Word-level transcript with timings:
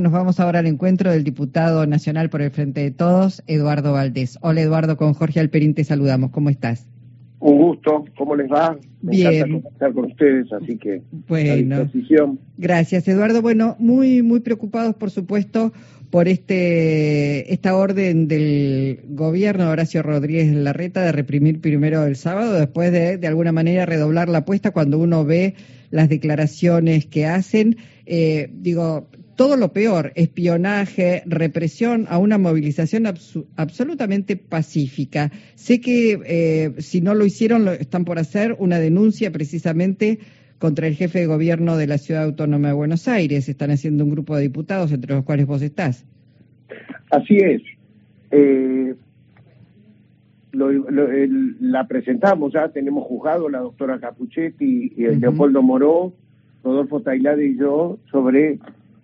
Nos 0.00 0.12
vamos 0.12 0.38
ahora 0.38 0.60
al 0.60 0.66
encuentro 0.66 1.10
del 1.10 1.24
diputado 1.24 1.84
nacional 1.84 2.30
por 2.30 2.40
el 2.40 2.52
Frente 2.52 2.82
de 2.82 2.92
Todos, 2.92 3.42
Eduardo 3.48 3.92
Valdés. 3.92 4.38
Hola 4.42 4.60
Eduardo, 4.60 4.96
con 4.96 5.12
Jorge 5.12 5.40
Alperín 5.40 5.74
te 5.74 5.82
saludamos. 5.82 6.30
¿Cómo 6.30 6.50
estás? 6.50 6.86
Un 7.40 7.58
gusto, 7.58 8.04
¿cómo 8.16 8.36
les 8.36 8.48
va? 8.48 8.78
Me 9.02 9.10
Bien. 9.10 9.56
encanta 9.56 9.92
con 9.92 10.04
ustedes, 10.04 10.52
así 10.52 10.78
que 10.78 11.02
bueno, 11.26 11.90
Gracias, 12.56 13.08
Eduardo. 13.08 13.42
Bueno, 13.42 13.74
muy 13.80 14.22
muy 14.22 14.38
preocupados, 14.38 14.94
por 14.94 15.10
supuesto, 15.10 15.72
por 16.10 16.28
este 16.28 17.52
esta 17.52 17.74
orden 17.74 18.28
del 18.28 19.00
gobierno 19.08 19.64
de 19.64 19.70
Horacio 19.70 20.02
Rodríguez 20.04 20.52
Larreta 20.52 21.02
de 21.02 21.10
reprimir 21.10 21.60
primero 21.60 22.04
el 22.04 22.14
sábado, 22.14 22.52
después 22.52 22.92
de 22.92 23.18
de 23.18 23.26
alguna 23.26 23.50
manera 23.50 23.84
redoblar 23.84 24.28
la 24.28 24.38
apuesta 24.38 24.70
cuando 24.70 24.98
uno 24.98 25.24
ve 25.24 25.54
las 25.90 26.08
declaraciones 26.08 27.06
que 27.06 27.26
hacen. 27.26 27.76
Eh, 28.06 28.50
digo, 28.54 29.08
todo 29.38 29.56
lo 29.56 29.72
peor, 29.72 30.10
espionaje, 30.16 31.22
represión 31.24 32.06
a 32.08 32.18
una 32.18 32.38
movilización 32.38 33.06
absolutamente 33.06 34.36
pacífica. 34.36 35.30
Sé 35.54 35.80
que 35.80 36.18
eh, 36.26 36.72
si 36.78 37.00
no 37.00 37.14
lo 37.14 37.24
hicieron, 37.24 37.64
lo 37.64 37.70
están 37.70 38.04
por 38.04 38.18
hacer 38.18 38.56
una 38.58 38.80
denuncia 38.80 39.30
precisamente 39.30 40.18
contra 40.58 40.88
el 40.88 40.96
jefe 40.96 41.20
de 41.20 41.26
gobierno 41.26 41.76
de 41.76 41.86
la 41.86 41.98
Ciudad 41.98 42.24
Autónoma 42.24 42.66
de 42.66 42.74
Buenos 42.74 43.06
Aires. 43.06 43.48
Están 43.48 43.70
haciendo 43.70 44.02
un 44.02 44.10
grupo 44.10 44.34
de 44.34 44.42
diputados, 44.42 44.90
entre 44.90 45.14
los 45.14 45.24
cuales 45.24 45.46
vos 45.46 45.62
estás. 45.62 46.04
Así 47.08 47.36
es. 47.36 47.62
Eh, 48.32 48.96
la 50.50 51.86
presentamos 51.86 52.52
ya, 52.54 52.70
tenemos 52.70 53.04
juzgado 53.06 53.48
la 53.48 53.60
doctora 53.60 54.00
Capuchetti 54.00 54.94
y 54.96 55.04
el 55.04 55.20
Leopoldo 55.20 55.62
Moró, 55.62 56.12
Rodolfo 56.64 57.02
Tailade 57.02 57.46
y 57.46 57.56
yo 57.56 58.00
sobre 58.10 58.58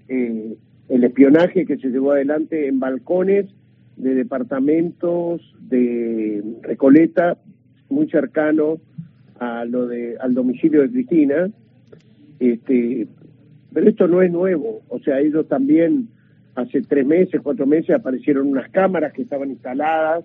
eh, 0.09 0.57
el 0.89 1.05
espionaje 1.05 1.67
que 1.67 1.77
se 1.77 1.89
llevó 1.89 2.13
adelante 2.13 2.69
en 2.69 2.81
balcones 2.81 3.47
de 3.97 4.15
departamentos 4.15 5.41
de 5.61 6.43
Recoleta, 6.63 7.39
muy 7.89 8.09
cercano 8.09 8.79
a 9.39 9.65
lo 9.65 9.87
de 9.87 10.17
al 10.19 10.35
domicilio 10.35 10.83
de 10.83 10.91
Cristina. 10.91 11.51
Este, 12.39 13.07
pero 13.73 13.89
esto 13.89 14.09
no 14.09 14.23
es 14.23 14.31
nuevo, 14.31 14.83
o 14.89 14.99
sea, 15.01 15.21
ellos 15.21 15.49
también 15.49 16.09
hace 16.55 16.83
tres 16.83 17.07
meses, 17.07 17.41
cuatro 17.43 17.67
meses 17.67 17.97
aparecieron 17.97 18.47
unas 18.49 18.71
cámaras 18.71 19.13
que 19.13 19.23
estaban 19.23 19.51
instaladas 19.51 20.25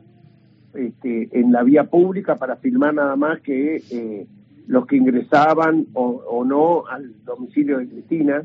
este, 0.74 1.30
en 1.32 1.52
la 1.52 1.64
vía 1.64 1.86
pública 1.86 2.36
para 2.36 2.58
filmar 2.58 2.94
nada 2.94 3.16
más 3.16 3.42
que 3.42 3.82
eh, 3.90 4.28
los 4.68 4.86
que 4.86 4.98
ingresaban 4.98 5.88
o, 5.94 6.04
o 6.30 6.46
no 6.46 6.86
al 6.88 7.14
domicilio 7.26 7.80
de 7.80 7.88
Cristina. 7.88 8.44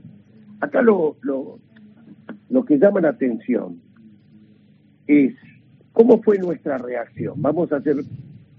Acá 0.64 0.80
lo, 0.80 1.16
lo, 1.20 1.58
lo 2.48 2.64
que 2.64 2.78
llama 2.78 3.00
la 3.00 3.10
atención 3.10 3.80
es 5.06 5.34
cómo 5.92 6.22
fue 6.22 6.38
nuestra 6.38 6.78
reacción. 6.78 7.34
Vamos 7.42 7.70
a 7.70 7.76
hacer 7.76 7.96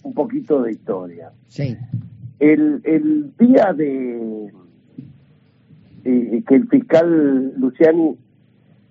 un 0.04 0.14
poquito 0.14 0.62
de 0.62 0.72
historia. 0.74 1.32
Sí. 1.48 1.76
El, 2.40 2.82
el 2.84 3.36
día 3.40 3.74
de 3.74 4.52
eh, 6.04 6.44
que 6.48 6.56
el 6.56 6.68
fiscal 6.68 7.54
Luciani 7.58 8.16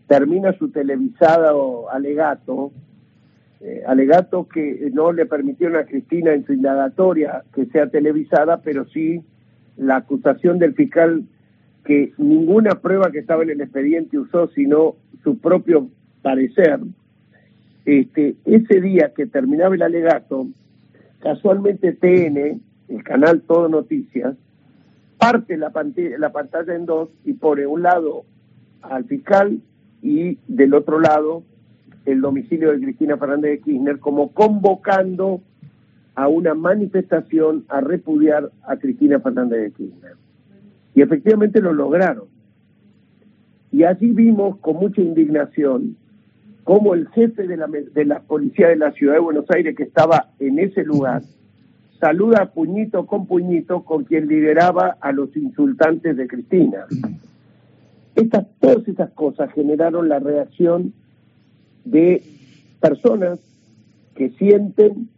termina 0.09 0.53
su 0.59 0.71
televisado 0.71 1.89
alegato, 1.91 2.73
eh, 3.61 3.85
alegato 3.87 4.49
que 4.49 4.91
no 4.93 5.13
le 5.13 5.25
permitieron 5.27 5.77
a 5.77 5.85
Cristina 5.85 6.35
en 6.35 6.45
su 6.45 6.53
indagatoria 6.53 7.45
que 7.55 7.67
sea 7.67 7.89
televisada, 7.89 8.61
pero 8.61 8.87
sí 8.87 9.23
la 9.77 9.97
acusación 9.97 10.59
del 10.59 10.75
fiscal 10.75 11.25
que 11.85 12.13
ninguna 12.19 12.81
prueba 12.81 13.11
que 13.11 13.19
estaba 13.19 13.43
en 13.43 13.51
el 13.51 13.61
expediente 13.61 14.19
usó, 14.19 14.49
sino 14.49 14.97
su 15.23 15.39
propio 15.39 15.89
parecer, 16.23 16.81
este, 17.85 18.37
ese 18.47 18.81
día 18.81 19.13
que 19.15 19.27
terminaba 19.27 19.75
el 19.75 19.83
alegato, 19.83 20.47
casualmente 21.21 21.93
TN, 21.93 22.61
el 22.89 23.05
canal 23.05 23.43
Todo 23.43 23.69
Noticias, 23.69 24.35
parte 25.19 25.57
la, 25.57 25.71
pantalla, 25.71 26.19
la 26.19 26.33
pantalla 26.33 26.75
en 26.75 26.87
dos 26.87 27.11
y 27.25 27.35
pone 27.35 27.67
un 27.67 27.83
lado 27.83 28.25
al 28.83 29.05
fiscal 29.05 29.61
y 30.03 30.39
del 30.49 30.75
otro 30.75 31.01
lado 31.01 31.43
el 32.05 32.21
domicilio 32.21 32.73
de 32.73 32.81
Cristina 32.81 33.17
Fernández 33.17 33.53
de 33.53 33.61
Kirchner 33.61 33.99
como 33.99 34.33
convocando 34.33 35.41
a 36.15 36.29
una 36.29 36.55
manifestación 36.55 37.65
a 37.69 37.81
repudiar 37.81 38.51
a 38.63 38.77
Cristina 38.77 39.19
Fernández 39.21 39.63
de 39.63 39.71
Kirchner. 39.73 40.17
Y 40.95 41.03
efectivamente 41.03 41.61
lo 41.61 41.73
lograron. 41.73 42.25
Y 43.71 43.85
allí 43.85 44.13
vimos 44.13 44.59
con 44.59 44.77
mucha 44.77 45.01
indignación 45.01 45.97
cómo 46.63 46.95
el 46.95 47.09
jefe 47.09 47.47
de 47.47 47.57
la, 47.57 47.67
de 47.67 48.05
la 48.05 48.21
policía 48.21 48.69
de 48.69 48.77
la 48.77 48.93
ciudad 48.93 49.15
de 49.15 49.21
Buenos 49.21 49.51
Aires, 49.51 49.77
que 49.77 49.83
estaba 49.83 50.31
en 50.39 50.59
ese 50.59 50.85
lugar, 50.85 51.23
saluda 52.01 52.53
puñito 52.53 53.07
con 53.07 53.27
puñito 53.27 53.85
con 53.85 54.05
quien 54.05 54.29
lideraba 54.29 54.97
a 55.01 55.13
los 55.13 55.37
insultantes 55.37 56.17
de 56.17 56.27
Cristina. 56.27 56.87
Estas, 58.15 58.47
todas 58.61 58.87
esas 58.87 59.11
cosas 59.11 59.53
generaron 59.53 60.09
la 60.09 60.21
reacción 60.21 60.93
de 61.85 62.23
personas 62.81 63.41
que 64.15 64.31
sienten 64.31 65.09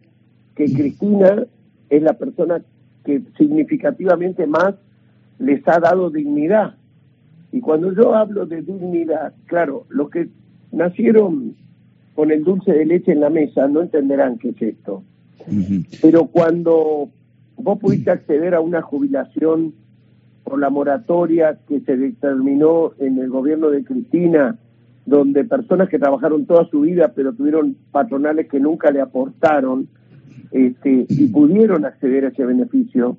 que 0.54 0.64
Cristina 0.64 1.44
es 1.90 2.02
la 2.02 2.14
persona 2.14 2.62
que 3.04 3.22
significativamente 3.36 4.46
más 4.46 4.74
les 5.38 5.66
ha 5.68 5.78
dado 5.80 6.10
dignidad. 6.10 6.76
Y 7.52 7.60
cuando 7.60 7.92
yo 7.92 8.14
hablo 8.14 8.46
de 8.46 8.62
dignidad, 8.62 9.34
claro, 9.46 9.86
los 9.88 10.10
que 10.10 10.28
nacieron 10.72 11.54
con 12.14 12.30
el 12.30 12.44
dulce 12.44 12.72
de 12.72 12.86
leche 12.86 13.12
en 13.12 13.20
la 13.20 13.30
mesa 13.30 13.68
no 13.68 13.82
entenderán 13.82 14.38
qué 14.38 14.50
es 14.50 14.62
esto. 14.62 15.02
Pero 16.02 16.26
cuando 16.26 17.08
vos 17.56 17.78
pudiste 17.78 18.10
acceder 18.10 18.54
a 18.54 18.60
una 18.60 18.82
jubilación 18.82 19.74
por 20.44 20.58
la 20.58 20.70
moratoria 20.70 21.58
que 21.68 21.80
se 21.80 21.96
determinó 21.96 22.92
en 22.98 23.18
el 23.18 23.28
gobierno 23.28 23.70
de 23.70 23.84
Cristina, 23.84 24.58
donde 25.04 25.44
personas 25.44 25.88
que 25.88 25.98
trabajaron 25.98 26.46
toda 26.46 26.68
su 26.68 26.80
vida 26.80 27.12
pero 27.14 27.32
tuvieron 27.32 27.76
patronales 27.92 28.48
que 28.48 28.58
nunca 28.58 28.90
le 28.90 29.00
aportaron 29.00 29.88
este, 30.50 31.06
y 31.08 31.26
pudieron 31.28 31.84
acceder 31.84 32.24
a 32.24 32.28
ese 32.28 32.44
beneficio, 32.44 33.16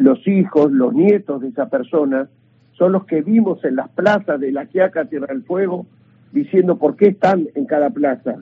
los 0.00 0.26
hijos, 0.26 0.72
los 0.72 0.94
nietos 0.94 1.42
de 1.42 1.48
esa 1.48 1.68
persona, 1.68 2.30
son 2.72 2.92
los 2.92 3.04
que 3.04 3.20
vimos 3.20 3.62
en 3.66 3.76
las 3.76 3.90
plazas 3.90 4.40
de 4.40 4.50
la 4.50 4.64
Quiaca 4.64 5.04
Tierra 5.04 5.26
del 5.26 5.42
Fuego 5.42 5.84
diciendo 6.32 6.78
por 6.78 6.96
qué 6.96 7.08
están 7.08 7.48
en 7.54 7.66
cada 7.66 7.90
plaza. 7.90 8.36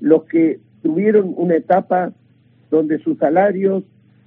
Los 0.00 0.24
que 0.24 0.60
tuvieron 0.82 1.32
una 1.34 1.56
etapa 1.56 2.12
donde 2.70 2.98
sus 2.98 3.16
salarios 3.16 3.84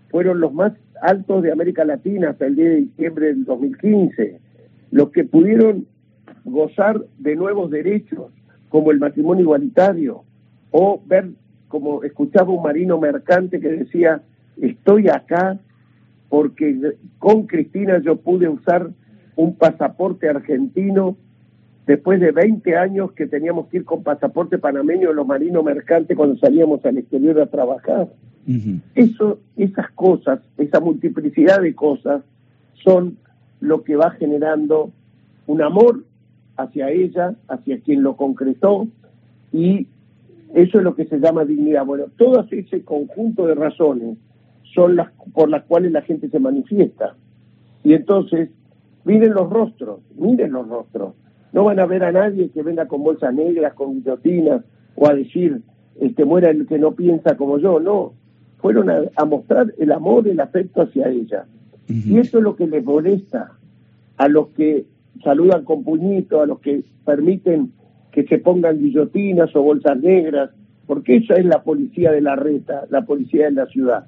fueron 0.09 0.39
los 0.39 0.55
más 0.55 0.73
altos 1.03 1.43
de 1.43 1.51
América 1.51 1.85
Latina 1.85 2.31
hasta 2.31 2.47
el 2.47 2.55
10 2.55 2.69
de 2.69 2.75
diciembre 2.77 3.27
del 3.27 3.45
2015. 3.45 4.39
Los 4.89 5.11
que 5.11 5.23
pudieron 5.23 5.85
gozar 6.45 6.99
de 7.19 7.35
nuevos 7.35 7.69
derechos 7.69 8.31
como 8.69 8.89
el 8.89 8.97
matrimonio 8.97 9.43
igualitario 9.43 10.23
o 10.71 10.99
ver 11.05 11.29
como 11.67 12.03
escuchaba 12.03 12.51
un 12.51 12.63
marino 12.63 12.99
mercante 12.99 13.59
que 13.59 13.69
decía 13.69 14.23
estoy 14.59 15.09
acá 15.09 15.59
porque 16.31 16.93
con 17.19 17.45
Cristina 17.45 17.99
yo 17.99 18.15
pude 18.15 18.47
usar 18.47 18.89
un 19.35 19.53
pasaporte 19.57 20.29
argentino 20.29 21.17
después 21.85 22.21
de 22.21 22.31
20 22.31 22.77
años 22.77 23.11
que 23.11 23.27
teníamos 23.27 23.67
que 23.67 23.77
ir 23.79 23.83
con 23.83 24.01
pasaporte 24.01 24.57
panameño 24.57 25.11
los 25.11 25.27
marinos 25.27 25.61
mercantes 25.61 26.15
cuando 26.15 26.37
salíamos 26.37 26.85
al 26.85 26.99
exterior 26.99 27.41
a 27.41 27.47
trabajar. 27.47 28.07
Eso, 28.95 29.39
esas 29.57 29.91
cosas, 29.91 30.39
esa 30.57 30.79
multiplicidad 30.79 31.61
de 31.61 31.75
cosas 31.75 32.23
son 32.81 33.17
lo 33.59 33.83
que 33.83 33.97
va 33.97 34.11
generando 34.11 34.89
un 35.47 35.61
amor 35.61 36.05
hacia 36.55 36.91
ella, 36.91 37.35
hacia 37.49 37.81
quien 37.81 38.03
lo 38.03 38.15
concretó, 38.15 38.87
y 39.51 39.85
eso 40.53 40.77
es 40.77 40.83
lo 40.85 40.95
que 40.95 41.03
se 41.07 41.19
llama 41.19 41.43
dignidad. 41.43 41.85
Bueno, 41.85 42.05
todo 42.15 42.47
ese 42.49 42.85
conjunto 42.85 43.47
de 43.47 43.55
razones 43.55 44.17
son 44.73 44.95
las 44.95 45.11
por 45.33 45.49
las 45.49 45.63
cuales 45.63 45.91
la 45.91 46.01
gente 46.01 46.29
se 46.29 46.39
manifiesta. 46.39 47.15
Y 47.83 47.93
entonces, 47.93 48.49
miren 49.03 49.33
los 49.33 49.49
rostros, 49.49 49.99
miren 50.15 50.51
los 50.51 50.67
rostros. 50.67 51.13
No 51.53 51.65
van 51.65 51.79
a 51.79 51.85
ver 51.85 52.03
a 52.03 52.11
nadie 52.11 52.49
que 52.49 52.63
venga 52.63 52.87
con 52.87 53.03
bolsas 53.03 53.33
negras, 53.33 53.73
con 53.73 53.95
guillotinas, 53.95 54.63
o 54.95 55.07
a 55.07 55.13
decir, 55.13 55.61
este, 55.99 56.25
muera 56.25 56.49
el 56.49 56.65
que 56.67 56.79
no 56.79 56.93
piensa 56.93 57.35
como 57.35 57.57
yo. 57.57 57.79
No, 57.79 58.13
fueron 58.59 58.89
a, 58.89 59.25
mostrar 59.25 59.73
el 59.77 59.91
amor, 59.91 60.27
el 60.27 60.39
afecto 60.39 60.83
hacia 60.83 61.09
ella. 61.09 61.45
Y 61.87 62.19
eso 62.19 62.37
es 62.37 62.43
lo 62.43 62.55
que 62.55 62.67
les 62.67 62.85
molesta 62.85 63.51
a 64.15 64.29
los 64.29 64.49
que 64.49 64.85
saludan 65.23 65.65
con 65.65 65.83
puñito, 65.83 66.41
a 66.41 66.45
los 66.45 66.59
que 66.59 66.83
permiten 67.03 67.73
que 68.11 68.23
se 68.23 68.37
pongan 68.37 68.79
guillotinas 68.79 69.53
o 69.55 69.61
bolsas 69.61 69.99
negras, 69.99 70.51
porque 70.85 71.17
esa 71.17 71.35
es 71.35 71.45
la 71.45 71.63
policía 71.63 72.11
de 72.11 72.21
la 72.21 72.35
reta, 72.35 72.85
la 72.89 73.01
policía 73.05 73.45
de 73.45 73.51
la 73.51 73.65
ciudad. 73.65 74.05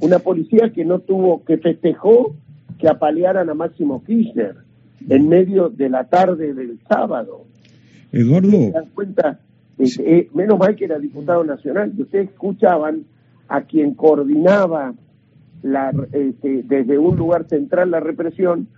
Una 0.00 0.18
policía 0.18 0.72
que 0.72 0.84
no 0.84 0.98
tuvo, 0.98 1.44
que 1.44 1.58
festejó 1.58 2.34
que 2.78 2.88
apalearan 2.88 3.48
a 3.50 3.54
Máximo 3.54 4.02
Kirchner 4.04 4.56
en 5.08 5.28
medio 5.28 5.68
de 5.68 5.88
la 5.88 6.04
tarde 6.04 6.54
del 6.54 6.78
sábado. 6.88 7.44
Eduardo. 8.12 8.50
¿Se 8.50 8.72
cuenta? 8.94 9.38
Este, 9.78 10.18
eh, 10.18 10.30
menos 10.34 10.58
mal 10.58 10.74
que 10.76 10.84
era 10.84 10.98
diputado 10.98 11.44
nacional, 11.44 11.92
que 11.94 12.02
ustedes 12.02 12.30
escuchaban 12.30 13.04
a 13.48 13.62
quien 13.62 13.94
coordinaba 13.94 14.94
la, 15.62 15.92
este, 16.12 16.62
desde 16.64 16.98
un 16.98 17.16
lugar 17.16 17.46
central 17.48 17.90
la 17.90 18.00
represión, 18.00 18.68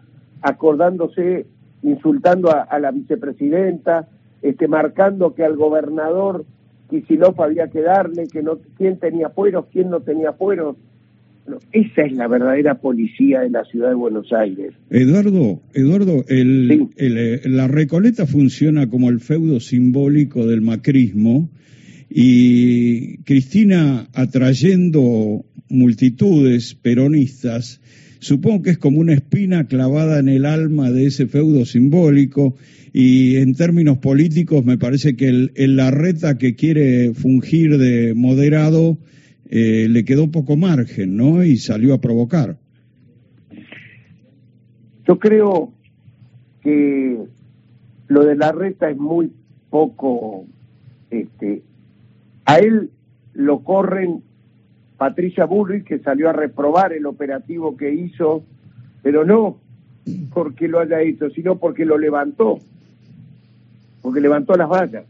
acordándose, 0.42 1.46
insultando 1.82 2.50
a, 2.50 2.78
la 2.78 2.90
vicepresidenta, 2.90 4.08
este, 4.42 4.68
marcando 4.68 5.34
que 5.34 5.44
al 5.44 5.56
gobernador 5.56 6.44
Kicillof 6.92 7.40
había 7.40 7.68
que 7.68 7.80
darle, 7.80 8.28
que 8.28 8.42
no, 8.42 8.58
quién 8.76 8.98
tenía 8.98 9.30
fueros, 9.30 9.66
quién 9.72 9.90
no 9.90 10.00
tenía 10.00 10.32
fueros. 10.32 10.76
esa 11.72 12.02
es 12.02 12.12
la 12.12 12.28
verdadera 12.28 12.76
policía 12.76 13.40
de 13.40 13.50
la 13.50 13.64
ciudad 13.64 13.88
de 13.88 13.94
Buenos 13.94 14.32
Aires. 14.32 14.74
Eduardo, 14.90 15.60
Eduardo, 15.74 16.24
el, 16.28 16.90
eh, 16.96 17.40
la 17.46 17.66
Recoleta 17.66 18.26
funciona 18.26 18.88
como 18.88 19.08
el 19.08 19.20
feudo 19.20 19.58
simbólico 19.58 20.46
del 20.46 20.60
macrismo 20.60 21.48
y 22.08 23.18
Cristina 23.24 24.06
atrayendo 24.12 25.44
multitudes 25.70 26.74
peronistas, 26.74 27.80
supongo 28.22 28.62
que 28.62 28.70
es 28.70 28.78
como 28.78 29.00
una 29.00 29.14
espina 29.14 29.66
clavada 29.66 30.20
en 30.20 30.28
el 30.28 30.46
alma 30.46 30.92
de 30.92 31.06
ese 31.06 31.26
feudo 31.26 31.64
simbólico 31.64 32.54
y 32.92 33.36
en 33.36 33.54
términos 33.54 33.98
políticos 33.98 34.64
me 34.64 34.78
parece 34.78 35.16
que 35.16 35.28
el, 35.28 35.76
Larreta 35.76 36.38
que 36.38 36.54
quiere 36.54 37.14
fungir 37.14 37.78
de 37.78 38.14
moderado 38.14 38.96
eh, 39.50 39.88
le 39.90 40.04
quedó 40.04 40.30
poco 40.30 40.56
margen, 40.56 41.16
¿no? 41.16 41.42
Y 41.42 41.56
salió 41.56 41.94
a 41.94 42.00
provocar. 42.00 42.58
Yo 45.08 45.18
creo 45.18 45.72
que 46.62 47.18
lo 48.06 48.24
de 48.24 48.36
Larreta 48.36 48.88
es 48.88 48.96
muy 48.96 49.32
poco, 49.68 50.46
este, 51.10 51.62
a 52.44 52.58
él 52.58 52.90
lo 53.32 53.64
corren 53.64 54.22
Patricia 55.02 55.46
Bullrich, 55.46 55.82
que 55.82 55.98
salió 55.98 56.30
a 56.30 56.32
reprobar 56.32 56.92
el 56.92 57.06
operativo 57.06 57.76
que 57.76 57.92
hizo, 57.92 58.44
pero 59.02 59.24
no 59.24 59.58
porque 60.32 60.68
lo 60.68 60.78
haya 60.78 61.00
hecho, 61.00 61.28
sino 61.30 61.58
porque 61.58 61.84
lo 61.84 61.98
levantó, 61.98 62.60
porque 64.00 64.20
levantó 64.20 64.54
las 64.54 64.68
vallas. 64.68 65.04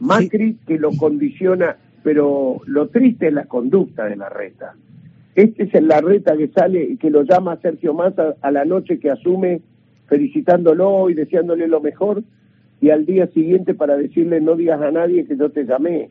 Macri 0.00 0.56
que 0.66 0.80
lo 0.80 0.90
condiciona, 0.96 1.76
pero 2.02 2.60
lo 2.66 2.88
triste 2.88 3.28
es 3.28 3.34
la 3.34 3.44
conducta 3.44 4.06
de 4.06 4.16
la 4.16 4.30
reta. 4.30 4.74
Este 5.36 5.62
es 5.62 5.74
el 5.74 5.88
reta 5.88 6.36
que 6.36 6.48
sale 6.48 6.82
y 6.82 6.96
que 6.96 7.10
lo 7.10 7.22
llama 7.22 7.60
Sergio 7.62 7.94
Massa 7.94 8.34
a 8.42 8.50
la 8.50 8.64
noche 8.64 8.98
que 8.98 9.12
asume 9.12 9.60
felicitándolo 10.08 11.08
y 11.08 11.14
deseándole 11.14 11.68
lo 11.68 11.80
mejor 11.80 12.24
y 12.80 12.90
al 12.90 13.06
día 13.06 13.28
siguiente 13.28 13.74
para 13.74 13.96
decirle 13.96 14.40
no 14.40 14.56
digas 14.56 14.82
a 14.82 14.90
nadie 14.90 15.24
que 15.24 15.36
yo 15.36 15.50
te 15.50 15.62
llamé. 15.62 16.10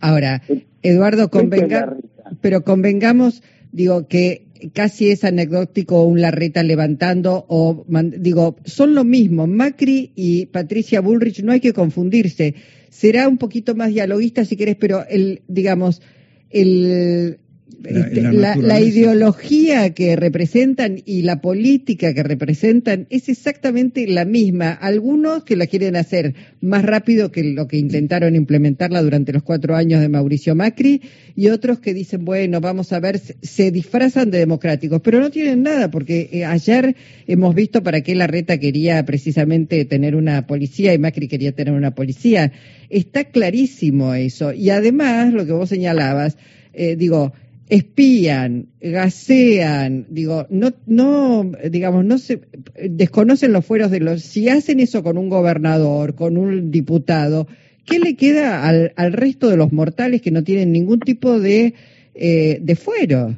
Ahora, 0.00 0.42
Eduardo, 0.82 1.30
convenga, 1.30 1.96
pero 2.40 2.62
convengamos, 2.62 3.42
digo, 3.72 4.08
que 4.08 4.46
casi 4.72 5.10
es 5.10 5.24
anecdótico 5.24 6.04
un 6.04 6.20
Larreta 6.20 6.62
levantando 6.62 7.46
o, 7.48 7.84
digo, 8.18 8.56
son 8.64 8.94
lo 8.94 9.04
mismo. 9.04 9.46
Macri 9.46 10.12
y 10.14 10.46
Patricia 10.46 11.00
Bullrich 11.00 11.42
no 11.42 11.52
hay 11.52 11.60
que 11.60 11.72
confundirse. 11.72 12.54
Será 12.90 13.28
un 13.28 13.38
poquito 13.38 13.74
más 13.74 13.90
dialoguista 13.90 14.44
si 14.44 14.56
querés, 14.56 14.76
pero 14.76 15.04
el, 15.08 15.42
digamos, 15.48 16.02
el, 16.50 17.38
la, 17.80 18.80
ideología 18.80 19.94
que 19.94 20.16
representan 20.16 21.00
y 21.04 21.22
la 21.22 21.40
política 21.40 22.12
que 22.12 22.22
representan 22.22 23.06
es 23.10 23.28
exactamente 23.28 24.06
la 24.06 24.24
misma. 24.24 24.72
Algunos 24.72 25.44
que 25.44 25.56
la 25.56 25.66
quieren 25.66 25.96
hacer 25.96 26.34
más 26.60 26.84
rápido 26.84 27.30
que 27.30 27.44
lo 27.44 27.68
que 27.68 27.76
intentaron 27.76 28.34
implementarla 28.34 29.02
durante 29.02 29.32
los 29.32 29.42
cuatro 29.42 29.76
años 29.76 30.00
de 30.00 30.08
Mauricio 30.08 30.54
Macri 30.54 31.02
y 31.36 31.48
otros 31.48 31.78
que 31.78 31.94
dicen, 31.94 32.24
bueno, 32.24 32.60
vamos 32.60 32.92
a 32.92 33.00
ver, 33.00 33.18
se 33.18 33.70
disfrazan 33.70 34.30
de 34.30 34.38
democráticos, 34.38 35.00
pero 35.02 35.20
no 35.20 35.30
tienen 35.30 35.62
nada 35.62 35.90
porque 35.90 36.28
eh, 36.32 36.44
ayer 36.44 36.96
hemos 37.26 37.54
visto 37.54 37.82
para 37.82 38.00
qué 38.00 38.14
la 38.14 38.26
reta 38.26 38.58
quería 38.58 39.04
precisamente 39.04 39.84
tener 39.84 40.16
una 40.16 40.46
policía 40.46 40.94
y 40.94 40.98
Macri 40.98 41.28
quería 41.28 41.52
tener 41.52 41.74
una 41.74 41.94
policía. 41.94 42.52
Está 42.90 43.24
clarísimo 43.24 44.14
eso. 44.14 44.52
Y 44.52 44.70
además, 44.70 45.32
lo 45.32 45.46
que 45.46 45.52
vos 45.52 45.68
señalabas, 45.68 46.36
eh, 46.72 46.96
digo, 46.96 47.32
espían, 47.68 48.68
gasean, 48.80 50.06
digo, 50.08 50.46
no, 50.50 50.70
no, 50.86 51.50
digamos, 51.70 52.04
no 52.04 52.18
se 52.18 52.40
desconocen 52.88 53.52
los 53.52 53.66
fueros 53.66 53.90
de 53.90 54.00
los. 54.00 54.22
Si 54.22 54.48
hacen 54.48 54.80
eso 54.80 55.02
con 55.02 55.18
un 55.18 55.28
gobernador, 55.28 56.14
con 56.14 56.36
un 56.36 56.70
diputado, 56.70 57.46
¿qué 57.84 57.98
le 57.98 58.16
queda 58.16 58.66
al, 58.66 58.92
al 58.96 59.12
resto 59.12 59.48
de 59.48 59.56
los 59.56 59.72
mortales 59.72 60.22
que 60.22 60.30
no 60.30 60.44
tienen 60.44 60.72
ningún 60.72 61.00
tipo 61.00 61.38
de, 61.38 61.74
eh, 62.14 62.58
de 62.60 62.76
fuero? 62.76 63.36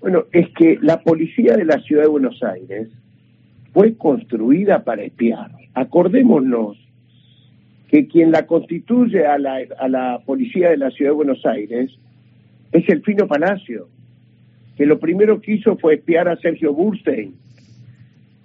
Bueno, 0.00 0.24
es 0.32 0.48
que 0.56 0.78
la 0.80 1.02
policía 1.02 1.56
de 1.56 1.64
la 1.64 1.80
ciudad 1.80 2.02
de 2.02 2.08
Buenos 2.08 2.42
Aires 2.42 2.88
fue 3.72 3.94
construida 3.96 4.84
para 4.84 5.02
espiar. 5.02 5.52
Acordémonos 5.74 6.78
que 7.88 8.06
quien 8.08 8.30
la 8.30 8.46
constituye 8.46 9.26
a 9.26 9.38
la, 9.38 9.58
a 9.78 9.88
la 9.88 10.20
policía 10.24 10.70
de 10.70 10.76
la 10.76 10.90
ciudad 10.90 11.10
de 11.10 11.16
Buenos 11.16 11.44
Aires 11.44 11.90
es 12.72 12.88
el 12.88 13.02
Fino 13.02 13.26
Palacio, 13.26 13.88
que 14.76 14.86
lo 14.86 14.98
primero 14.98 15.40
que 15.40 15.54
hizo 15.54 15.76
fue 15.76 15.94
espiar 15.94 16.28
a 16.28 16.36
Sergio 16.36 16.72
Burstein, 16.72 17.34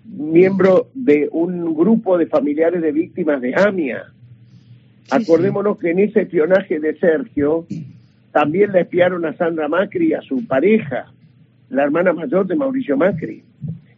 miembro 0.06 0.90
de 0.94 1.30
un 1.32 1.74
grupo 1.76 2.18
de 2.18 2.28
familiares 2.28 2.82
de 2.82 2.92
víctimas 2.92 3.42
de 3.42 3.54
AMIA. 3.56 4.04
Acordémonos 5.12 5.78
que 5.78 5.92
en 5.92 6.00
ese 6.00 6.22
espionaje 6.22 6.80
de 6.80 6.98
Sergio 6.98 7.68
también 8.32 8.72
le 8.72 8.82
espiaron 8.82 9.26
a 9.26 9.36
Sandra 9.38 9.68
Macri 9.68 10.10
y 10.10 10.14
a 10.14 10.22
su 10.22 10.46
pareja, 10.48 11.12
la 11.70 11.84
hermana 11.84 12.14
mayor 12.14 12.48
de 12.48 12.56
Mauricio 12.56 12.98
Macri. 12.98 13.44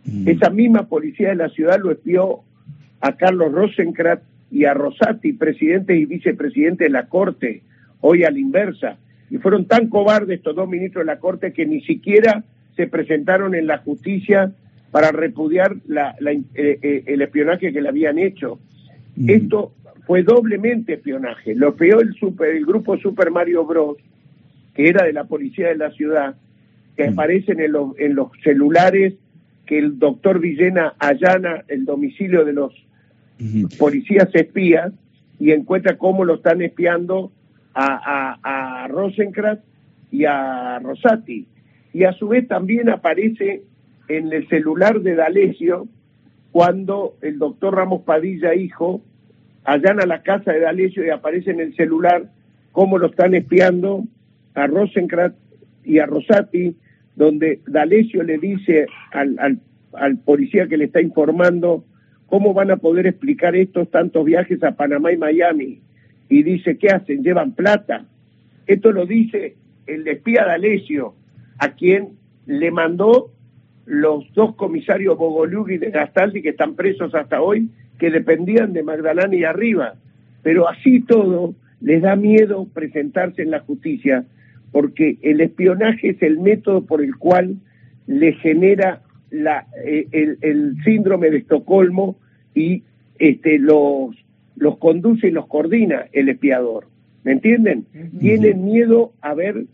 Mm. 0.06 0.28
Esa 0.28 0.50
misma 0.50 0.88
policía 0.88 1.30
de 1.30 1.36
la 1.36 1.50
ciudad 1.50 1.80
lo 1.82 1.92
espió 1.92 2.42
a 3.00 3.14
Carlos 3.14 3.52
Rosenkrantz 3.52 4.24
y 4.52 4.66
a 4.66 4.74
Rosati, 4.74 5.34
presidente 5.34 5.96
y 5.98 6.06
vicepresidente 6.06 6.86
de 6.86 6.90
la 6.90 7.08
Corte, 7.08 7.64
hoy 8.02 8.24
a 8.24 8.32
la 8.32 8.40
inversa 8.40 8.98
y 9.30 9.38
fueron 9.38 9.66
tan 9.66 9.90
cobardes 9.90 10.38
estos 10.38 10.56
dos 10.56 10.70
ministros 10.70 11.06
de 11.06 11.14
la 11.14 11.20
Corte 11.20 11.54
que 11.54 11.66
ni 11.66 11.82
siquiera 11.82 12.44
se 12.76 12.88
presentaron 12.88 13.56
en 13.56 13.68
la 13.68 13.80
justicia 13.80 14.52
para 14.92 15.12
repudiar 15.12 15.76
eh, 15.76 16.44
eh, 16.56 17.04
el 17.08 17.22
espionaje 17.22 17.74
que 17.74 17.82
le 17.82 17.90
habían 17.90 18.18
hecho. 18.20 18.60
Esto 19.28 19.74
fue 20.06 20.24
doblemente 20.24 20.94
espionaje. 20.94 21.56
Lo 21.56 21.76
peor 21.76 22.04
el, 22.04 22.14
super, 22.14 22.56
el 22.56 22.66
grupo 22.66 22.98
Super 22.98 23.32
Mario 23.32 23.66
Bros, 23.66 23.98
que 24.76 24.88
era 24.88 25.06
de 25.06 25.12
la 25.12 25.24
policía 25.24 25.70
de 25.70 25.76
la 25.76 25.92
ciudad, 25.92 26.36
que 26.96 27.08
aparecen 27.08 27.60
en, 27.60 27.72
los, 27.74 28.00
en 28.00 28.16
los 28.16 28.30
celulares 28.44 29.16
que 29.66 29.78
el 29.80 30.00
doctor 30.00 30.40
Villena 30.40 30.94
allana 30.98 31.64
el 31.68 31.86
domicilio 31.86 32.46
de 32.46 32.54
los 32.54 32.74
policías 33.78 34.30
espías 34.34 34.94
y 35.40 35.52
encuentra 35.52 35.98
cómo 35.98 36.26
lo 36.26 36.36
están 36.36 36.62
espiando 36.62 37.32
a, 37.74 37.86
a, 37.86 38.40
a 38.42 38.67
Rosenkrantz 38.88 39.64
y 40.12 40.26
a 40.26 40.78
Rosati. 40.80 41.48
Y 41.94 42.04
a 42.04 42.12
su 42.14 42.28
vez 42.28 42.48
también 42.48 42.90
aparece 42.90 43.64
en 44.10 44.32
el 44.32 44.48
celular 44.50 45.00
de 45.02 45.16
D'Alessio 45.16 45.88
cuando 46.52 47.16
el 47.22 47.40
doctor 47.40 47.76
Ramos 47.76 48.04
Padilla, 48.04 48.54
hijo, 48.54 49.02
allana 49.64 50.06
la 50.06 50.22
casa 50.22 50.52
de 50.52 50.60
D'Alessio 50.60 51.06
y 51.06 51.10
aparece 51.10 51.52
en 51.52 51.60
el 51.60 51.76
celular 51.76 52.30
cómo 52.72 52.98
lo 52.98 53.08
están 53.08 53.34
espiando 53.34 54.04
a 54.54 54.68
Rosenkrantz 54.68 55.36
y 55.84 56.00
a 56.00 56.06
Rosati, 56.06 56.76
donde 57.16 57.62
D'Alessio 57.68 58.24
le 58.24 58.38
dice 58.38 58.86
al, 59.12 59.40
al, 59.40 59.60
al 59.94 60.18
policía 60.18 60.68
que 60.68 60.78
le 60.78 60.86
está 60.86 61.02
informando 61.02 61.84
cómo 62.28 62.54
van 62.54 62.72
a 62.72 62.78
poder 62.78 63.08
explicar 63.08 63.56
estos 63.56 63.90
tantos 63.90 64.24
viajes 64.26 64.64
a 64.64 64.74
Panamá 64.74 65.12
y 65.12 65.18
Miami 65.18 65.82
y 66.30 66.44
dice, 66.44 66.78
¿qué 66.78 66.90
hacen? 66.90 67.24
Llevan 67.24 67.54
plata. 67.54 68.06
Esto 68.68 68.92
lo 68.92 69.06
dice 69.06 69.56
el 69.88 70.08
espía 70.08 70.46
D'Alessio, 70.46 71.16
a 71.58 71.72
quien 71.72 72.10
le 72.46 72.72
mandó 72.72 73.32
los 73.86 74.32
dos 74.34 74.56
comisarios 74.56 75.18
Bogolug 75.18 75.70
y 75.72 75.78
de 75.78 75.92
Gastaldi 75.92 76.42
que 76.42 76.50
están 76.50 76.76
presos 76.76 77.16
hasta 77.16 77.42
hoy, 77.42 77.70
que 77.98 78.12
dependían 78.12 78.74
de 78.74 78.84
Magdalena 78.84 79.34
y 79.34 79.46
arriba. 79.46 79.96
Pero 80.44 80.68
así 80.68 81.00
todo 81.00 81.56
les 81.80 82.02
da 82.02 82.16
miedo 82.16 82.68
presentarse 82.74 83.42
en 83.42 83.52
la 83.52 83.62
justicia, 83.62 84.26
porque 84.72 85.18
el 85.22 85.42
espionaje 85.42 86.10
es 86.10 86.22
el 86.22 86.40
método 86.40 86.86
por 86.86 87.02
el 87.02 87.16
cual 87.16 87.56
le 88.08 88.34
genera 88.34 89.02
eh, 89.32 90.08
el, 90.12 90.38
el, 90.42 90.76
síndrome 90.84 91.30
de 91.30 91.38
Estocolmo 91.38 92.18
y 92.54 92.84
este, 93.20 93.58
los 93.60 94.16
los 94.56 94.78
conduce 94.80 95.28
y 95.28 95.32
los 95.32 95.48
coordina 95.48 96.08
el 96.12 96.30
espiador. 96.30 96.88
¿Me 97.24 97.34
entienden? 97.34 97.86
Tienen 98.20 98.66
miedo 98.66 99.14
a 99.22 99.34
ver 99.34 99.66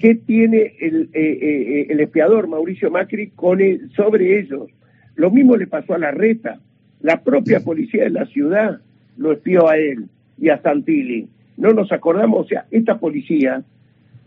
qué 0.00 0.14
tiene 0.14 0.74
el, 0.80 1.10
eh, 1.12 1.38
eh, 1.40 1.86
el 1.90 2.00
espiador 2.00 2.48
Mauricio 2.48 2.90
Macri 2.90 3.28
con 3.30 3.60
sobre 3.94 4.40
ellos. 4.40 4.70
Lo 5.14 5.30
mismo 5.30 5.56
le 5.56 5.66
pasó 5.66 5.94
a 5.94 5.98
la 5.98 6.10
reta. 6.10 6.60
La 7.00 7.22
propia 7.22 7.60
policía 7.60 8.04
de 8.04 8.10
la 8.10 8.26
ciudad 8.26 8.80
lo 9.16 9.32
espió 9.32 9.68
a 9.68 9.76
él 9.76 10.06
y 10.38 10.48
a 10.48 10.60
Santilli. 10.62 11.28
No 11.56 11.72
nos 11.72 11.92
acordamos, 11.92 12.46
o 12.46 12.48
sea, 12.48 12.66
esta 12.70 12.98
policía 12.98 13.62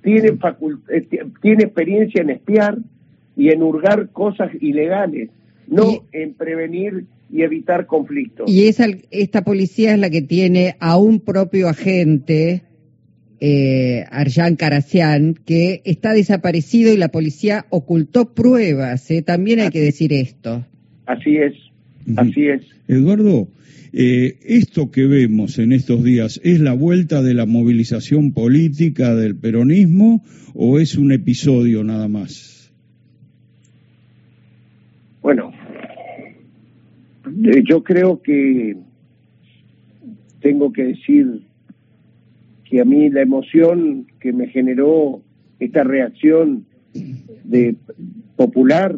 tiene, 0.03 0.37
eh, 0.89 1.07
tiene 1.41 1.63
experiencia 1.63 2.21
en 2.21 2.29
espiar 2.29 2.77
y 3.35 3.49
en 3.49 3.63
hurgar 3.63 4.09
cosas 4.09 4.51
ilegales, 4.59 5.29
no 5.67 6.03
en 6.11 6.33
prevenir 6.33 7.05
y 7.31 7.43
evitar 7.43 7.85
conflictos. 7.85 8.49
Y 8.49 8.67
esa, 8.67 8.87
esta 9.09 9.43
policía 9.43 9.93
es 9.93 9.99
la 9.99 10.09
que 10.09 10.21
tiene 10.21 10.75
a 10.79 10.97
un 10.97 11.21
propio 11.21 11.69
agente, 11.69 12.63
eh, 13.39 14.03
Arjan 14.11 14.55
Karacian, 14.55 15.35
que 15.45 15.81
está 15.85 16.13
desaparecido 16.13 16.93
y 16.93 16.97
la 16.97 17.09
policía 17.09 17.65
ocultó 17.69 18.33
pruebas. 18.33 19.09
¿eh? 19.11 19.21
También 19.21 19.61
hay 19.61 19.69
que 19.69 19.79
decir 19.79 20.11
esto. 20.13 20.65
Así 21.05 21.37
es, 21.37 21.53
así 22.17 22.47
es. 22.47 22.61
Eduardo, 22.87 23.47
eh, 23.93 24.37
esto 24.45 24.91
que 24.91 25.05
vemos 25.05 25.57
en 25.57 25.71
estos 25.71 26.03
días, 26.03 26.39
¿es 26.43 26.59
la 26.59 26.73
vuelta 26.73 27.21
de 27.21 27.33
la 27.33 27.45
movilización 27.45 28.33
política 28.33 29.15
del 29.15 29.35
peronismo 29.35 30.23
o 30.53 30.79
es 30.79 30.97
un 30.97 31.11
episodio 31.11 31.83
nada 31.83 32.07
más? 32.07 32.73
Bueno, 35.21 35.51
yo 37.63 37.83
creo 37.83 38.21
que 38.21 38.77
tengo 40.41 40.71
que 40.73 40.83
decir 40.85 41.41
que 42.65 42.81
a 42.81 42.85
mí 42.85 43.09
la 43.09 43.21
emoción 43.21 44.07
que 44.19 44.33
me 44.33 44.47
generó 44.47 45.21
esta 45.59 45.83
reacción 45.83 46.65
de 47.43 47.75
popular 48.35 48.97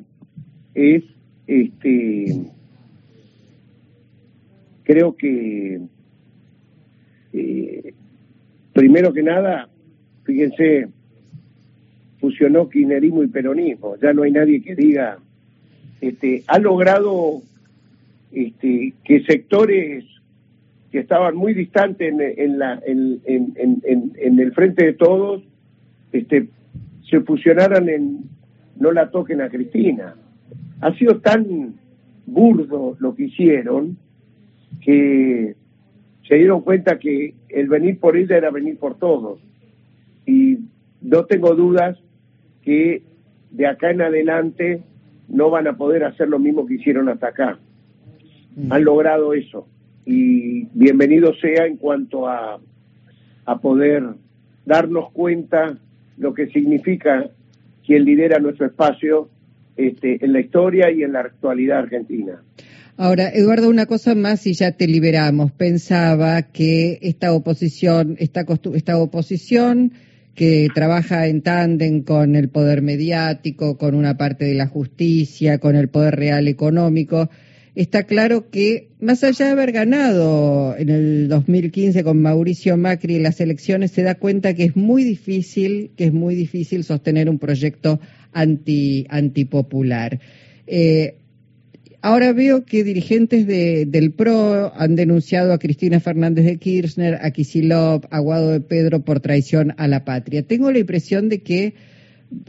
es 0.74 1.04
este 1.48 2.46
creo 4.84 5.16
que 5.16 5.82
eh, 7.34 7.94
primero 8.74 9.14
que 9.14 9.24
nada, 9.24 9.70
fíjense, 10.24 10.88
fusionó 12.20 12.70
kirchnerismo 12.70 13.24
y 13.24 13.28
peronismo. 13.28 13.96
Ya 14.02 14.14
no 14.14 14.24
hay 14.24 14.32
nadie 14.32 14.62
que 14.62 14.76
diga, 14.76 15.18
este, 16.02 16.44
ha 16.48 16.60
logrado 16.60 17.42
este, 18.34 18.94
que 19.04 19.24
sectores 19.24 20.06
que 20.92 21.00
estaban 21.00 21.36
muy 21.36 21.54
distantes 21.54 22.14
en, 22.38 22.60
la, 22.60 22.80
en, 22.86 23.22
en, 23.26 24.40
el 24.40 24.54
frente 24.54 24.86
de 24.86 24.94
todos, 24.94 25.42
este, 26.12 26.50
se 27.10 27.22
fusionaran 27.22 27.90
en 27.90 28.24
no 28.76 28.92
la 28.92 29.10
toquen 29.10 29.42
a 29.42 29.50
Cristina. 29.50 30.16
Ha 30.82 30.94
sido 30.96 31.20
tan 31.20 31.76
burdo 32.26 32.96
lo 33.00 33.16
que 33.16 33.24
hicieron 33.24 33.98
que 34.82 35.56
se 36.28 36.36
dieron 36.36 36.62
cuenta 36.62 37.00
que 37.00 37.34
el 37.50 37.68
venir 37.68 38.00
por 38.00 38.18
ella 38.18 38.38
era 38.38 38.52
venir 38.52 38.78
por 38.78 38.98
todos. 38.98 39.40
Y 40.26 40.60
no 41.02 41.26
tengo 41.26 41.56
dudas 41.56 41.98
que 42.62 43.04
de 43.52 43.68
acá 43.68 43.92
en 43.92 44.02
adelante 44.02 44.82
no 45.28 45.50
van 45.50 45.68
a 45.68 45.78
poder 45.78 46.04
hacer 46.04 46.30
lo 46.30 46.40
mismo 46.40 46.66
que 46.66 46.76
hicieron 46.76 47.10
hasta 47.10 47.28
acá. 47.28 47.60
Mm. 48.56 48.72
Han 48.72 48.84
logrado 48.84 49.34
eso. 49.34 49.68
Y 50.06 50.66
bienvenido 50.74 51.34
sea 51.36 51.66
en 51.66 51.78
cuanto 51.78 52.28
a, 52.28 52.60
a 53.46 53.58
poder 53.60 54.04
darnos 54.66 55.12
cuenta 55.12 55.78
lo 56.18 56.34
que 56.34 56.48
significa 56.48 57.30
quien 57.86 58.06
lidera 58.06 58.40
nuestro 58.40 58.66
espacio 58.66 59.30
este, 59.76 60.24
en 60.24 60.34
la 60.34 60.40
historia 60.40 60.92
y 60.92 61.04
en 61.04 61.14
la 61.14 61.22
actualidad 61.22 61.80
argentina. 61.80 62.42
Ahora, 62.96 63.30
Eduardo, 63.30 63.70
una 63.70 63.88
cosa 63.88 64.14
más 64.14 64.46
y 64.46 64.54
ya 64.54 64.74
te 64.74 64.88
liberamos. 64.88 65.52
Pensaba 65.52 66.44
que 66.44 67.00
esta 67.02 67.34
oposición, 67.34 68.16
esta, 68.20 68.46
esta 68.76 68.98
oposición 68.98 69.94
que 70.36 70.68
trabaja 70.74 71.28
en 71.28 71.42
tándem 71.42 72.04
con 72.04 72.36
el 72.36 72.50
poder 72.50 72.82
mediático, 72.84 73.78
con 73.78 73.96
una 73.96 74.16
parte 74.16 74.46
de 74.46 74.54
la 74.54 74.68
justicia, 74.68 75.58
con 75.58 75.76
el 75.76 75.90
poder 75.90 76.16
real 76.16 76.48
económico, 76.48 77.30
está 77.76 78.04
claro 78.04 78.50
que 78.50 78.90
más 79.00 79.24
allá 79.24 79.48
de 79.48 79.52
haber 79.52 79.72
ganado 79.72 80.76
en 80.78 80.90
el 80.90 81.28
2015 81.28 82.04
con 82.04 82.22
Mauricio 82.22 82.78
Macri 82.78 83.20
las 83.20 83.42
elecciones, 83.42 83.92
se 83.92 84.04
da 84.04 84.16
cuenta 84.16 84.54
que 84.54 84.66
es 84.66 84.76
muy 84.76 85.04
difícil, 85.04 85.92
que 85.96 86.06
es 86.06 86.14
muy 86.14 86.36
difícil 86.36 86.84
sostener 86.84 87.30
un 87.30 87.40
proyecto 87.40 88.00
anti 88.32 89.06
antipopular. 89.10 90.20
Eh, 90.68 91.16
Ahora 92.06 92.34
veo 92.34 92.66
que 92.66 92.84
dirigentes 92.84 93.48
del 93.48 94.12
PRO 94.12 94.74
han 94.76 94.98
denunciado 94.98 95.54
a 95.54 95.58
Cristina 95.58 96.02
Fernández 96.02 96.44
de 96.44 96.58
Kirchner, 96.58 97.18
a 97.22 97.32
Kisilov, 97.32 98.02
a 98.12 98.20
Guado 98.20 98.50
de 98.50 98.60
Pedro 98.60 99.06
por 99.06 99.22
traición 99.22 99.74
a 99.78 99.88
la 99.88 100.04
patria. 100.04 100.44
Tengo 100.44 100.70
la 100.70 100.80
impresión 100.80 101.30
de 101.30 101.40
que 101.44 101.76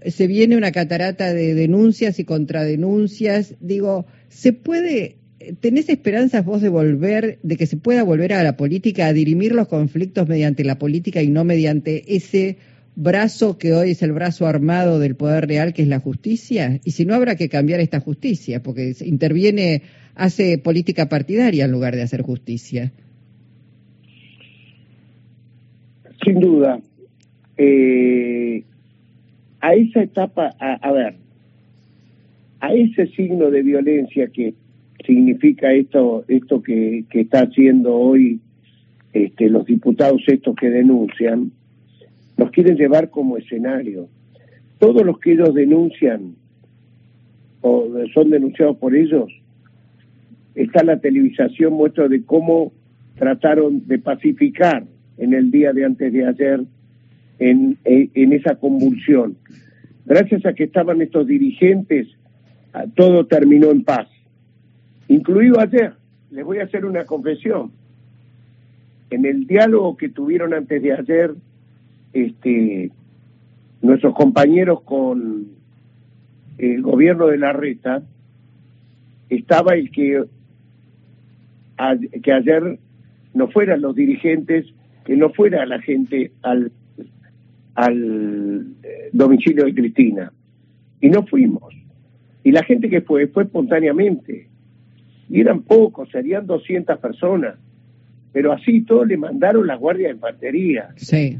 se 0.07 0.26
viene 0.26 0.57
una 0.57 0.73
catarata 0.73 1.33
de 1.33 1.54
denuncias 1.54 2.19
y 2.19 2.25
contradenuncias. 2.25 3.54
Digo, 3.61 4.07
¿se 4.28 4.52
puede, 4.52 5.16
tenés 5.61 5.88
esperanzas 5.88 6.45
vos 6.45 6.62
de 6.62 6.69
volver, 6.69 7.38
de 7.43 7.57
que 7.57 7.66
se 7.66 7.76
pueda 7.76 8.02
volver 8.02 8.33
a 8.33 8.43
la 8.43 8.57
política, 8.57 9.07
a 9.07 9.12
dirimir 9.12 9.54
los 9.54 9.69
conflictos 9.69 10.28
mediante 10.28 10.64
la 10.64 10.78
política 10.78 11.23
y 11.23 11.28
no 11.28 11.45
mediante 11.45 12.16
ese 12.16 12.59
brazo 12.97 13.59
que 13.59 13.75
hoy 13.75 13.90
es 13.90 14.02
el 14.02 14.12
brazo 14.12 14.47
armado 14.47 14.99
del 14.99 15.16
poder 15.16 15.47
real, 15.47 15.73
que 15.73 15.83
es 15.83 15.88
la 15.88 16.00
justicia? 16.00 16.81
Y 16.85 16.93
si 16.93 17.04
no, 17.04 17.14
habrá 17.14 17.37
que 17.37 17.49
cambiar 17.49 17.81
esta 17.81 18.00
justicia, 18.00 18.62
porque 18.62 18.95
interviene, 19.04 19.83
hace 20.14 20.59
política 20.59 21.09
partidaria 21.09 21.64
en 21.64 21.73
lugar 21.73 21.97
de 21.97 22.02
hacer 22.02 22.23
justicia. 22.23 22.93
Sin 26.25 26.40
duda. 26.40 26.81
Eh, 27.57 28.64
a 29.64 29.73
esa 29.73 30.02
etapa, 30.02 30.50
a, 30.59 30.92
ver, 30.92 31.14
a 32.61 32.75
ese 32.75 33.06
signo 33.06 33.50
de 33.50 33.62
violencia 33.62 34.26
que 34.26 34.52
significa 35.06 35.73
esto, 35.73 36.23
esto 36.28 36.62
que, 36.62 37.06
que 37.09 37.23
está 37.23 37.44
haciendo 37.44 37.94
hoy 37.97 38.40
este, 39.14 39.49
los 39.49 39.64
diputados 39.64 40.23
estos 40.26 40.54
que 40.54 40.68
denuncian, 40.68 41.50
nos 42.37 42.50
quieren 42.50 42.76
llevar 42.76 43.09
como 43.09 43.38
escenario. 43.38 44.09
Todos 44.78 45.02
los 45.02 45.18
que 45.18 45.33
ellos 45.33 45.54
denuncian 45.54 46.35
o 47.62 47.88
son 48.12 48.28
denunciados 48.28 48.76
por 48.76 48.94
ellos, 48.94 49.33
está 50.54 50.85
la 50.85 50.99
televisación 51.00 51.73
muestra 51.73 52.06
de 52.09 52.23
cómo 52.23 52.75
trataron 53.16 53.87
de 53.88 53.99
pacificar 53.99 54.85
en 55.16 55.33
el 55.33 55.50
día 55.50 55.73
de 55.73 55.87
antes 55.87 56.12
de 56.12 56.26
ayer 56.26 56.61
en, 57.38 57.79
en 57.85 58.33
esa 58.33 58.57
convulsión. 58.57 59.37
Gracias 60.07 60.45
a 60.45 60.53
que 60.53 60.64
estaban 60.64 61.00
estos 61.00 61.26
dirigentes, 61.26 62.09
todo 62.95 63.26
terminó 63.26 63.71
en 63.71 63.85
paz. 63.85 64.09
Incluido 65.09 65.61
ayer, 65.61 65.95
les 66.31 66.45
voy 66.45 66.59
a 66.59 66.64
hacer 66.64 66.85
una 66.85 67.05
confesión. 67.05 67.73
En 69.11 69.25
el 69.25 69.47
diálogo 69.47 69.97
que 69.97 70.09
tuvieron 70.09 70.55
antes 70.55 70.83
de 70.83 70.93
ayer 70.93 71.35
este, 72.12 72.91
nuestros 73.83 74.14
compañeros 74.14 74.83
con 74.83 75.47
el 76.59 76.83
gobierno 76.83 77.26
de 77.26 77.38
la 77.38 77.53
reta, 77.53 78.03
estaba 79.29 79.75
el 79.75 79.91
que, 79.91 80.25
que 82.23 82.33
ayer 82.33 82.79
no 83.33 83.49
fueran 83.49 83.81
los 83.81 83.95
dirigentes, 83.95 84.67
que 85.05 85.17
no 85.17 85.31
fuera 85.31 85.67
la 85.67 85.81
gente 85.81 86.33
al, 86.43 86.73
al 87.75 88.66
eh, 88.83 89.11
domicilio 89.12 89.64
de 89.64 89.75
Cristina. 89.75 90.33
Y 91.00 91.09
no 91.09 91.26
fuimos. 91.26 91.75
Y 92.43 92.52
la 92.52 92.62
gente 92.64 92.88
que 92.88 93.00
fue, 93.00 93.26
fue 93.28 93.45
espontáneamente. 93.45 94.49
Y 95.28 95.40
eran 95.40 95.62
pocos, 95.62 96.09
serían 96.11 96.47
200 96.47 96.99
personas. 96.99 97.57
Pero 98.33 98.52
así 98.52 98.83
todo 98.83 99.04
le 99.04 99.16
mandaron 99.16 99.66
la 99.66 99.76
guardia 99.76 100.09
de 100.09 100.14
infantería. 100.14 100.90
Sí. 100.97 101.38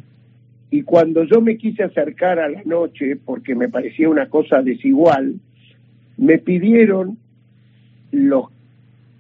Y 0.71 0.83
cuando 0.83 1.25
yo 1.25 1.41
me 1.41 1.57
quise 1.57 1.85
acercar 1.85 2.38
a 2.38 2.49
la 2.49 2.62
noche, 2.64 3.17
porque 3.17 3.55
me 3.55 3.69
parecía 3.69 4.09
una 4.09 4.29
cosa 4.29 4.62
desigual, 4.62 5.35
me 6.17 6.38
pidieron 6.38 7.19
los 8.11 8.47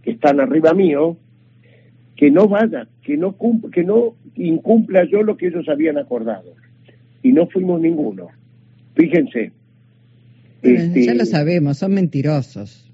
que 0.02 0.12
están 0.12 0.40
arriba 0.40 0.74
mío 0.74 1.16
que 2.16 2.30
no 2.30 2.48
vaya, 2.48 2.86
que 3.02 3.16
no, 3.16 3.36
que 3.72 3.84
no 3.84 4.14
incumpla 4.36 5.04
yo 5.04 5.22
lo 5.22 5.36
que 5.36 5.48
ellos 5.48 5.68
habían 5.68 5.98
acordado. 5.98 6.54
Y 7.24 7.32
no 7.32 7.48
fuimos 7.48 7.80
ninguno. 7.80 8.28
Fíjense. 8.94 9.50
Este, 10.62 11.04
ya 11.04 11.14
lo 11.14 11.24
sabemos, 11.24 11.78
son 11.78 11.94
mentirosos. 11.94 12.88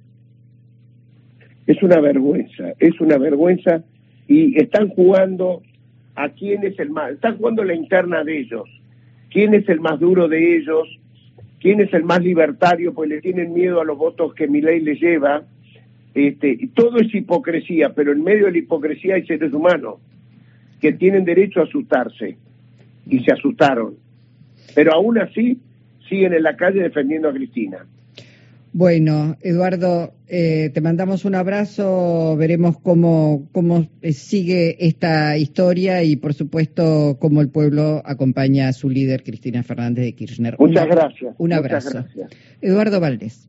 Es 1.66 1.82
una 1.82 2.00
vergüenza, 2.00 2.72
es 2.78 2.98
una 3.00 3.18
vergüenza 3.18 3.84
y 4.26 4.58
están 4.58 4.88
jugando 4.88 5.62
a 6.14 6.30
quién 6.30 6.64
es 6.64 6.78
el 6.78 6.90
más, 6.90 7.12
están 7.12 7.36
jugando 7.36 7.62
la 7.62 7.74
interna 7.74 8.24
de 8.24 8.40
ellos, 8.40 8.64
quién 9.30 9.54
es 9.54 9.68
el 9.68 9.80
más 9.80 10.00
duro 10.00 10.26
de 10.26 10.56
ellos, 10.56 10.88
quién 11.60 11.80
es 11.80 11.92
el 11.92 12.04
más 12.04 12.22
libertario, 12.22 12.92
pues 12.94 13.08
le 13.08 13.20
tienen 13.20 13.52
miedo 13.52 13.80
a 13.80 13.84
los 13.84 13.98
votos 13.98 14.34
que 14.34 14.48
mi 14.48 14.60
ley 14.60 14.80
les 14.80 15.00
lleva, 15.00 15.44
Este, 16.14 16.68
todo 16.74 16.98
es 16.98 17.14
hipocresía, 17.14 17.90
pero 17.94 18.12
en 18.12 18.24
medio 18.24 18.46
de 18.46 18.52
la 18.52 18.58
hipocresía 18.58 19.14
hay 19.14 19.26
seres 19.26 19.52
humanos 19.52 20.00
que 20.80 20.92
tienen 20.92 21.24
derecho 21.24 21.60
a 21.60 21.64
asustarse 21.64 22.36
y 23.06 23.20
se 23.20 23.32
asustaron. 23.32 23.94
Pero 24.74 24.92
aún 24.92 25.18
así 25.18 25.58
siguen 26.08 26.34
en 26.34 26.42
la 26.42 26.56
calle 26.56 26.82
defendiendo 26.82 27.28
a 27.28 27.32
Cristina. 27.32 27.86
Bueno, 28.72 29.36
Eduardo, 29.40 30.12
eh, 30.28 30.70
te 30.72 30.80
mandamos 30.80 31.24
un 31.24 31.34
abrazo, 31.34 32.36
veremos 32.36 32.78
cómo, 32.78 33.48
cómo 33.50 33.88
eh, 34.00 34.12
sigue 34.12 34.76
esta 34.86 35.36
historia 35.36 36.04
y, 36.04 36.14
por 36.14 36.34
supuesto, 36.34 37.16
cómo 37.20 37.40
el 37.40 37.48
pueblo 37.48 38.00
acompaña 38.04 38.68
a 38.68 38.72
su 38.72 38.88
líder, 38.88 39.24
Cristina 39.24 39.64
Fernández 39.64 40.04
de 40.04 40.12
Kirchner. 40.12 40.54
Muchas 40.56 40.86
gracias. 40.86 41.34
Un 41.38 41.52
abrazo. 41.52 42.04
Eduardo 42.60 43.00
Valdés. 43.00 43.38